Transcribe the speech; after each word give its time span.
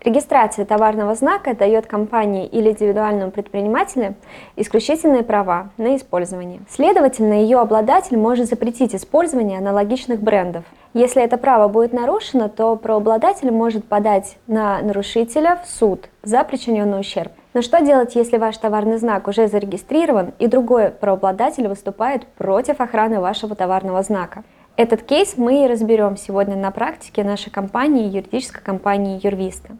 Регистрация 0.00 0.64
товарного 0.64 1.16
знака 1.16 1.56
дает 1.56 1.86
компании 1.86 2.46
или 2.46 2.70
индивидуальному 2.70 3.32
предпринимателю 3.32 4.14
исключительные 4.54 5.24
права 5.24 5.70
на 5.76 5.96
использование. 5.96 6.60
Следовательно, 6.70 7.32
ее 7.32 7.58
обладатель 7.58 8.16
может 8.16 8.48
запретить 8.48 8.94
использование 8.94 9.58
аналогичных 9.58 10.20
брендов. 10.20 10.64
Если 10.94 11.22
это 11.22 11.36
право 11.36 11.66
будет 11.66 11.92
нарушено, 11.92 12.48
то 12.48 12.76
правообладатель 12.76 13.50
может 13.50 13.84
подать 13.84 14.36
на 14.46 14.80
нарушителя 14.82 15.60
в 15.64 15.68
суд 15.68 16.08
за 16.22 16.44
причиненный 16.44 17.00
ущерб. 17.00 17.32
Но 17.52 17.60
что 17.60 17.80
делать, 17.80 18.14
если 18.14 18.36
ваш 18.36 18.56
товарный 18.56 18.98
знак 18.98 19.26
уже 19.26 19.48
зарегистрирован 19.48 20.32
и 20.38 20.46
другой 20.46 20.90
правообладатель 20.90 21.66
выступает 21.66 22.24
против 22.26 22.80
охраны 22.80 23.18
вашего 23.18 23.56
товарного 23.56 24.00
знака? 24.02 24.44
Этот 24.76 25.02
кейс 25.02 25.36
мы 25.36 25.64
и 25.64 25.66
разберем 25.66 26.16
сегодня 26.16 26.54
на 26.54 26.70
практике 26.70 27.24
нашей 27.24 27.50
компании, 27.50 28.08
юридической 28.08 28.62
компании 28.62 29.20
Юрвиста. 29.20 29.76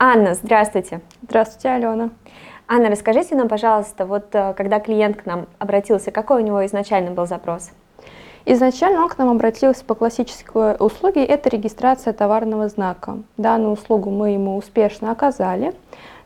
Анна, 0.00 0.34
здравствуйте. 0.34 1.00
Здравствуйте, 1.22 1.70
Алена. 1.70 2.10
Анна, 2.68 2.88
расскажите 2.88 3.34
нам, 3.34 3.48
пожалуйста, 3.48 4.06
вот 4.06 4.32
э, 4.32 4.54
когда 4.56 4.78
клиент 4.78 5.20
к 5.20 5.26
нам 5.26 5.48
обратился, 5.58 6.12
какой 6.12 6.40
у 6.40 6.46
него 6.46 6.64
изначально 6.66 7.10
был 7.10 7.26
запрос? 7.26 7.72
Изначально 8.44 9.02
он 9.02 9.08
к 9.08 9.18
нам 9.18 9.28
обратился 9.28 9.84
по 9.84 9.96
классической 9.96 10.76
услуге, 10.78 11.24
это 11.24 11.48
регистрация 11.48 12.12
товарного 12.12 12.68
знака. 12.68 13.18
Данную 13.36 13.72
услугу 13.72 14.10
мы 14.10 14.30
ему 14.30 14.56
успешно 14.56 15.10
оказали, 15.10 15.74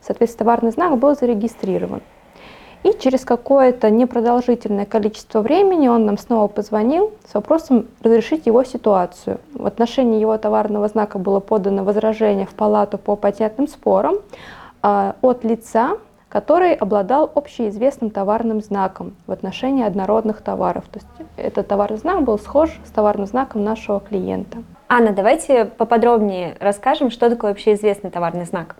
соответственно, 0.01 0.45
товарный 0.45 0.71
знак 0.71 0.95
был 0.99 1.15
зарегистрирован. 1.15 2.03
И 2.83 2.93
через 2.99 3.23
какое-то 3.23 3.89
непродолжительное 3.89 4.85
количество 4.85 5.41
времени 5.41 5.87
он 5.87 6.05
нам 6.05 6.17
снова 6.17 6.47
позвонил 6.47 7.13
с 7.25 7.33
вопросом 7.33 7.87
разрешить 8.01 8.45
его 8.45 8.63
ситуацию. 8.65 9.39
В 9.53 9.65
отношении 9.65 10.19
его 10.19 10.37
товарного 10.37 10.89
знака 10.89 11.17
было 11.17 11.39
подано 11.39 11.83
возражение 11.85 12.45
в 12.45 12.53
палату 12.53 12.97
по 12.97 13.15
патентным 13.15 13.67
спорам 13.69 14.17
э, 14.81 15.13
от 15.21 15.45
лица, 15.45 15.97
который 16.27 16.73
обладал 16.73 17.31
общеизвестным 17.35 18.09
товарным 18.09 18.59
знаком 18.59 19.13
в 19.27 19.31
отношении 19.31 19.85
однородных 19.85 20.41
товаров. 20.41 20.83
То 20.91 20.99
есть 20.99 21.29
этот 21.37 21.67
товарный 21.67 21.99
знак 21.99 22.23
был 22.23 22.37
схож 22.37 22.69
с 22.85 22.89
товарным 22.89 23.27
знаком 23.27 23.63
нашего 23.63 24.01
клиента. 24.01 24.57
Анна, 24.89 25.13
давайте 25.13 25.65
поподробнее 25.65 26.57
расскажем, 26.59 27.11
что 27.11 27.29
такое 27.29 27.51
общеизвестный 27.51 28.09
товарный 28.09 28.45
знак. 28.45 28.75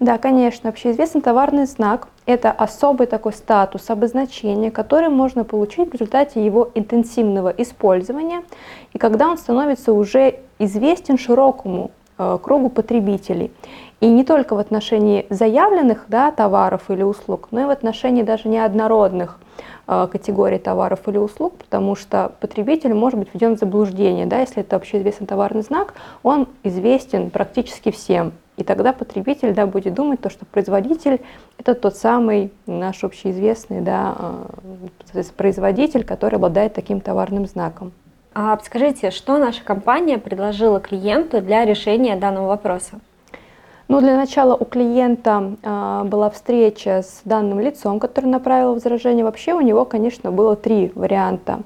Да, 0.00 0.16
конечно, 0.16 0.70
общеизвестный 0.70 1.22
товарный 1.22 1.66
знак– 1.66 2.06
это 2.26 2.52
особый 2.52 3.08
такой 3.08 3.32
статус, 3.32 3.90
обозначение, 3.90 4.70
который 4.70 5.08
можно 5.08 5.42
получить 5.42 5.90
в 5.90 5.92
результате 5.92 6.44
его 6.44 6.70
интенсивного 6.76 7.48
использования, 7.48 8.44
и 8.92 8.98
когда 8.98 9.26
он 9.28 9.36
становится 9.36 9.92
уже 9.92 10.36
известен 10.60 11.18
широкому 11.18 11.90
э, 12.16 12.38
кругу 12.40 12.68
потребителей. 12.68 13.50
И 14.00 14.06
не 14.06 14.22
только 14.22 14.54
в 14.54 14.58
отношении 14.58 15.26
заявленных 15.30 16.04
да, 16.06 16.30
товаров 16.30 16.82
или 16.90 17.02
услуг, 17.02 17.48
но 17.50 17.62
и 17.62 17.64
в 17.64 17.70
отношении 17.70 18.22
даже 18.22 18.48
неоднородных 18.48 19.40
э, 19.88 20.06
категорий 20.12 20.58
товаров 20.58 21.00
или 21.08 21.18
услуг, 21.18 21.54
потому 21.56 21.96
что 21.96 22.30
потребитель 22.38 22.94
может 22.94 23.18
быть 23.18 23.30
введен 23.34 23.56
в 23.56 23.58
заблуждение. 23.58 24.26
Да, 24.26 24.38
если 24.38 24.60
это 24.60 24.76
общеизвестный 24.76 25.26
товарный 25.26 25.62
знак, 25.62 25.94
он 26.22 26.46
известен 26.62 27.30
практически 27.30 27.90
всем. 27.90 28.32
И 28.58 28.64
тогда 28.64 28.92
потребитель 28.92 29.54
да, 29.54 29.66
будет 29.66 29.94
думать, 29.94 30.20
то, 30.20 30.30
что 30.30 30.44
производитель– 30.44 31.20
это 31.58 31.74
тот 31.76 31.96
самый 31.96 32.52
наш 32.66 33.04
общеизвестный 33.04 33.82
да, 33.82 34.16
э, 35.14 35.22
производитель, 35.36 36.04
который 36.04 36.34
обладает 36.34 36.74
таким 36.74 37.00
товарным 37.00 37.46
знаком. 37.46 37.92
А 38.34 38.58
скажите, 38.64 39.12
что 39.12 39.38
наша 39.38 39.62
компания 39.62 40.18
предложила 40.18 40.80
клиенту 40.80 41.40
для 41.40 41.64
решения 41.64 42.16
данного 42.16 42.48
вопроса? 42.48 42.98
Ну, 43.86 44.00
для 44.00 44.16
начала 44.16 44.56
у 44.56 44.64
клиента 44.64 45.54
э, 45.62 46.02
была 46.04 46.28
встреча 46.28 47.02
с 47.02 47.20
данным 47.24 47.60
лицом, 47.60 48.00
который 48.00 48.26
направил 48.26 48.74
возражение. 48.74 49.24
Вообще 49.24 49.54
у 49.54 49.60
него, 49.60 49.84
конечно, 49.84 50.32
было 50.32 50.56
три 50.56 50.90
варианта 50.96 51.60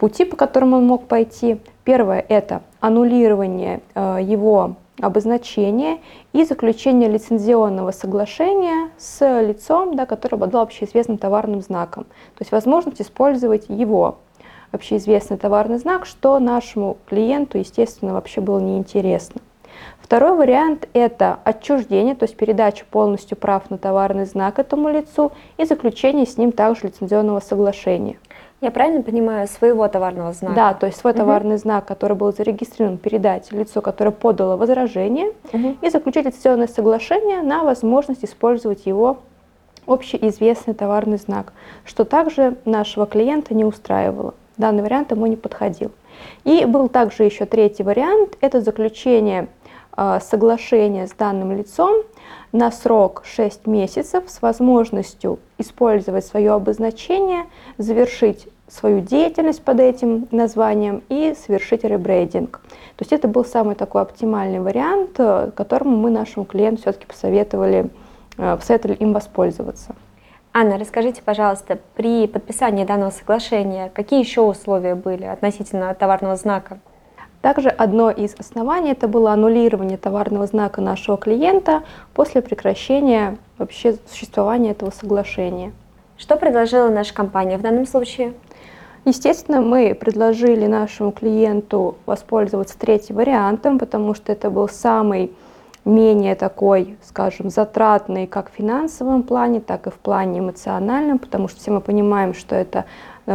пути, 0.00 0.24
по 0.24 0.34
которым 0.34 0.72
он 0.72 0.86
мог 0.86 1.06
пойти. 1.06 1.60
Первое– 1.84 2.24
это 2.28 2.62
аннулирование 2.80 3.82
э, 3.94 4.18
его 4.22 4.76
обозначения 4.98 5.98
и 6.32 6.44
заключение 6.44 7.10
лицензионного 7.10 7.90
соглашения 7.90 8.88
с 8.96 9.42
лицом, 9.42 9.96
да, 9.96 10.06
который 10.06 10.36
обладал 10.36 10.62
общеизвестным 10.62 11.18
товарным 11.18 11.60
знаком. 11.60 12.04
То 12.04 12.40
есть 12.40 12.50
возможность 12.50 13.02
использовать 13.02 13.66
его 13.68 14.16
общеизвестный 14.72 15.36
товарный 15.36 15.76
знак, 15.76 16.06
что 16.06 16.38
нашему 16.38 16.96
клиенту, 17.06 17.58
естественно, 17.58 18.14
вообще 18.14 18.40
было 18.40 18.58
неинтересно. 18.58 19.42
Второй 20.00 20.34
вариант– 20.34 20.88
это 20.94 21.38
отчуждение, 21.44 22.14
то 22.14 22.24
есть 22.24 22.36
передача 22.36 22.84
полностью 22.90 23.36
прав 23.36 23.70
на 23.70 23.76
товарный 23.76 24.24
знак 24.24 24.58
этому 24.58 24.88
лицу 24.88 25.32
и 25.58 25.64
заключение 25.64 26.26
с 26.26 26.38
ним 26.38 26.52
также 26.52 26.86
лицензионного 26.86 27.40
соглашения. 27.40 28.16
Я 28.60 28.70
правильно 28.70 29.02
понимаю, 29.02 29.48
своего 29.48 29.88
товарного 29.88 30.32
знака? 30.32 30.54
Да, 30.54 30.74
то 30.74 30.86
есть 30.86 30.98
свой 30.98 31.12
угу. 31.12 31.20
товарный 31.20 31.56
знак, 31.56 31.86
который 31.86 32.14
был 32.14 32.32
зарегистрирован, 32.32 32.98
передать 32.98 33.50
лицу, 33.52 33.80
которое 33.80 34.10
подало 34.10 34.56
возражение, 34.56 35.32
угу. 35.52 35.76
и 35.80 35.88
заключить 35.88 36.26
лицензионное 36.26 36.66
соглашение 36.66 37.40
на 37.42 37.64
возможность 37.64 38.24
использовать 38.24 38.84
его 38.84 39.18
общеизвестный 39.86 40.74
товарный 40.74 41.16
знак, 41.16 41.52
что 41.84 42.04
также 42.04 42.56
нашего 42.66 43.06
клиента 43.06 43.54
не 43.54 43.64
устраивало. 43.64 44.34
Данный 44.58 44.82
вариант 44.82 45.10
ему 45.10 45.26
не 45.26 45.36
подходил. 45.36 45.90
И 46.44 46.66
был 46.66 46.88
также 46.88 47.24
еще 47.24 47.46
третий 47.46 47.82
вариант, 47.82 48.36
это 48.42 48.60
заключение 48.60 49.48
э, 49.96 50.18
соглашения 50.20 51.06
с 51.06 51.12
данным 51.12 51.52
лицом 51.56 52.02
на 52.52 52.70
срок 52.70 53.22
6 53.24 53.66
месяцев 53.66 54.24
с 54.26 54.42
возможностью 54.42 55.38
использовать 55.58 56.24
свое 56.24 56.52
обозначение, 56.52 57.44
завершить 57.78 58.48
свою 58.68 59.00
деятельность 59.00 59.62
под 59.62 59.80
этим 59.80 60.28
названием 60.30 61.02
и 61.08 61.34
совершить 61.34 61.84
ребрейдинг. 61.84 62.60
То 62.96 63.02
есть 63.02 63.12
это 63.12 63.28
был 63.28 63.44
самый 63.44 63.74
такой 63.74 64.02
оптимальный 64.02 64.60
вариант, 64.60 65.10
э, 65.18 65.50
которому 65.54 65.96
мы 65.96 66.10
нашему 66.10 66.44
клиенту 66.44 66.82
все-таки 66.82 67.06
посоветовали, 67.06 67.90
э, 68.38 68.56
посоветовали 68.56 68.96
им 68.96 69.12
воспользоваться. 69.12 69.94
Анна, 70.52 70.78
расскажите, 70.78 71.22
пожалуйста, 71.24 71.78
при 71.94 72.26
подписании 72.26 72.84
данного 72.84 73.10
соглашения 73.10 73.90
какие 73.94 74.20
еще 74.20 74.40
условия 74.40 74.94
были 74.94 75.24
относительно 75.24 75.94
товарного 75.94 76.36
знака? 76.36 76.80
Также 77.42 77.70
одно 77.70 78.10
из 78.10 78.34
оснований 78.38 78.92
это 78.92 79.08
было 79.08 79.32
аннулирование 79.32 79.96
товарного 79.96 80.46
знака 80.46 80.82
нашего 80.82 81.16
клиента 81.16 81.82
после 82.12 82.42
прекращения 82.42 83.38
вообще 83.56 83.96
существования 84.10 84.72
этого 84.72 84.90
соглашения. 84.90 85.72
Что 86.18 86.36
предложила 86.36 86.90
наша 86.90 87.14
компания 87.14 87.56
в 87.56 87.62
данном 87.62 87.86
случае? 87.86 88.34
Естественно, 89.06 89.62
мы 89.62 89.94
предложили 89.94 90.66
нашему 90.66 91.12
клиенту 91.12 91.96
воспользоваться 92.04 92.78
третьим 92.78 93.16
вариантом, 93.16 93.78
потому 93.78 94.12
что 94.14 94.30
это 94.30 94.50
был 94.50 94.68
самый 94.68 95.32
менее 95.86 96.34
такой, 96.34 96.98
скажем, 97.02 97.48
затратный 97.48 98.26
как 98.26 98.50
в 98.50 98.54
финансовом 98.54 99.22
плане, 99.22 99.60
так 99.60 99.86
и 99.86 99.90
в 99.90 99.94
плане 99.94 100.40
эмоциональном, 100.40 101.18
потому 101.18 101.48
что 101.48 101.58
все 101.58 101.70
мы 101.70 101.80
понимаем, 101.80 102.34
что 102.34 102.54
это 102.54 102.84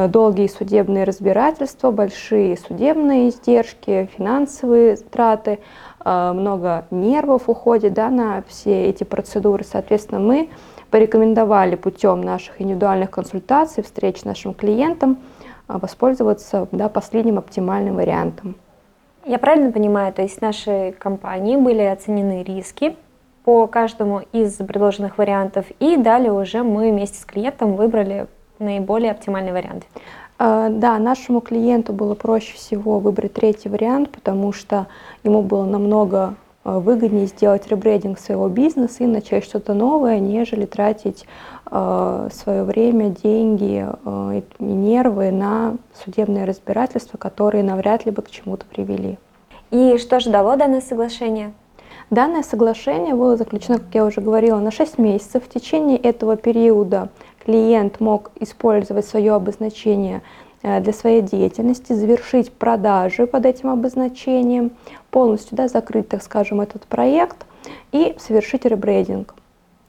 долгие 0.08 0.48
судебные 0.48 1.04
разбирательства, 1.04 1.92
большие 1.92 2.58
судебные 2.58 3.30
издержки, 3.30 4.10
финансовые 4.18 4.98
траты, 4.98 5.60
э, 6.04 6.32
много 6.34 6.86
нервов 6.92 7.48
уходит 7.48 7.94
да, 7.94 8.10
на 8.10 8.44
все 8.48 8.86
эти 8.86 9.04
процедуры. 9.04 9.64
Соответственно, 9.64 10.20
мы 10.20 10.50
порекомендовали 10.92 11.76
путем 11.76 12.22
наших 12.22 12.62
индивидуальных 12.62 13.12
консультаций, 13.12 13.84
встреч 13.84 14.22
с 14.22 14.26
нашим 14.26 14.54
клиентом 14.54 15.18
э, 15.68 15.78
воспользоваться 15.78 16.68
да, 16.72 16.90
последним 16.90 17.38
оптимальным 17.38 17.96
вариантом. 17.96 18.56
Я 19.26 19.40
правильно 19.40 19.72
понимаю, 19.72 20.14
то 20.14 20.22
есть 20.22 20.42
нашей 20.42 20.92
компании 20.92 21.56
были 21.56 21.82
оценены 21.82 22.44
риски 22.44 22.96
по 23.44 23.66
каждому 23.68 24.22
из 24.32 24.54
предложенных 24.56 25.18
вариантов, 25.18 25.66
и 25.80 25.98
далее 25.98 26.32
уже 26.32 26.64
мы 26.64 26.92
вместе 26.92 27.20
с 27.20 27.26
клиентом 27.26 27.76
выбрали 27.76 28.28
наиболее 28.60 29.12
оптимальный 29.12 29.52
вариант? 29.52 29.86
А, 30.38 30.70
да, 30.70 30.98
нашему 31.00 31.40
клиенту 31.40 31.94
было 31.94 32.14
проще 32.14 32.56
всего 32.56 33.00
выбрать 33.00 33.34
третий 33.34 33.70
вариант, 33.70 34.10
потому 34.12 34.52
что 34.52 34.88
ему 35.24 35.42
было 35.42 35.66
намного 35.66 36.36
а, 36.64 36.80
выгоднее 36.80 37.28
сделать 37.28 37.68
ребрейдинг 37.68 38.20
своего 38.20 38.50
бизнеса 38.50 39.04
и 39.04 39.08
начать 39.08 39.46
что-то 39.46 39.74
новое, 39.74 40.20
нежели 40.20 40.66
тратить 40.66 41.26
э, 41.72 42.30
свое 42.34 42.64
время, 42.64 43.10
деньги 43.10 43.86
э, 43.88 44.42
и 44.60 44.64
нервы 44.64 45.32
на 45.32 45.76
судебные 46.04 46.46
разбирательства, 46.46 47.18
которые 47.18 47.64
навряд 47.64 48.06
ли 48.06 48.12
бы 48.12 48.22
к 48.22 48.32
чему-то 48.32 48.66
привели. 48.66 49.18
И 49.72 49.98
что 49.98 50.20
же 50.20 50.32
дало 50.32 50.56
данное 50.56 50.82
соглашение? 50.82 51.54
Данное 52.10 52.44
соглашение 52.44 53.16
было 53.16 53.36
заключено, 53.36 53.80
как 53.80 53.94
я 53.94 54.06
уже 54.06 54.22
говорила, 54.22 54.60
на 54.60 54.72
6 54.72 54.98
месяцев. 55.00 55.44
В 55.44 55.50
течение 55.50 55.98
этого 55.98 56.36
периода 56.36 57.10
клиент 57.46 58.00
мог 58.00 58.32
использовать 58.40 59.06
свое 59.06 59.34
обозначение 59.34 60.22
э, 60.64 60.80
для 60.82 60.94
своей 60.94 61.22
деятельности, 61.22 61.94
завершить 61.94 62.52
продажи 62.52 63.28
под 63.28 63.46
этим 63.46 63.70
обозначением, 63.70 64.72
полностью 65.12 65.56
да, 65.56 65.68
закрыть, 65.68 66.10
так 66.10 66.24
скажем, 66.24 66.62
этот 66.62 66.86
проект 66.86 67.46
и 67.92 68.16
совершить 68.20 68.66
ребрейдинг 68.66 69.36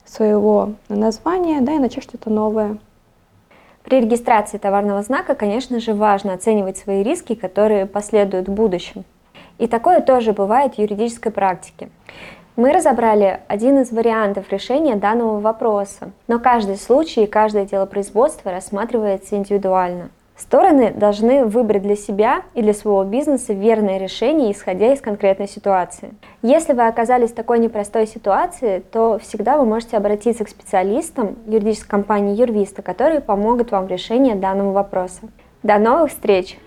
своего 0.05 0.73
названия 0.87 1.61
да, 1.61 1.73
и 1.73 1.79
начать 1.79 2.03
что-то 2.03 2.29
новое. 2.29 2.77
При 3.83 4.01
регистрации 4.01 4.57
товарного 4.57 5.01
знака, 5.01 5.33
конечно 5.33 5.79
же, 5.79 5.93
важно 5.93 6.33
оценивать 6.33 6.77
свои 6.77 7.03
риски, 7.03 7.35
которые 7.35 7.85
последуют 7.85 8.49
в 8.49 8.53
будущем. 8.53 9.05
И 9.57 9.67
такое 9.67 10.01
тоже 10.01 10.33
бывает 10.33 10.75
в 10.75 10.79
юридической 10.79 11.31
практике. 11.31 11.89
Мы 12.57 12.73
разобрали 12.73 13.41
один 13.47 13.77
из 13.81 13.91
вариантов 13.91 14.51
решения 14.51 14.95
данного 14.95 15.39
вопроса, 15.39 16.09
но 16.27 16.39
каждый 16.39 16.77
случай 16.77 17.25
и 17.25 17.27
каждое 17.27 17.65
дело 17.65 17.85
производства 17.85 18.51
рассматривается 18.51 19.35
индивидуально. 19.35 20.09
Стороны 20.35 20.91
должны 20.91 21.45
выбрать 21.45 21.83
для 21.83 21.95
себя 21.95 22.41
и 22.55 22.63
для 22.63 22.73
своего 22.73 23.03
бизнеса 23.03 23.53
верное 23.53 23.99
решение, 23.99 24.51
исходя 24.51 24.91
из 24.91 25.01
конкретной 25.01 25.47
ситуации. 25.47 26.15
Если 26.41 26.73
вы 26.73 26.87
оказались 26.87 27.29
в 27.29 27.35
такой 27.35 27.59
непростой 27.59 28.07
ситуации, 28.07 28.79
то 28.91 29.19
всегда 29.19 29.59
вы 29.59 29.65
можете 29.65 29.95
обратиться 29.95 30.43
к 30.43 30.49
специалистам 30.49 31.35
юридической 31.45 31.89
компании 31.89 32.35
Юрвиста, 32.35 32.81
которые 32.81 33.21
помогут 33.21 33.69
вам 33.69 33.85
в 33.85 33.91
решении 33.91 34.33
данного 34.33 34.71
вопроса. 34.71 35.21
До 35.61 35.77
новых 35.77 36.09
встреч! 36.09 36.57